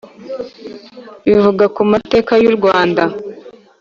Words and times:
bivuga 1.25 1.63
ku 1.75 1.81
mateka 1.91 2.33
y’u 2.43 2.53
rwanda 2.57 3.03